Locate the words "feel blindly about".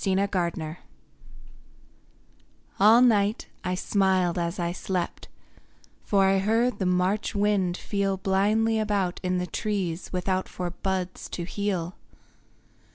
7.77-9.19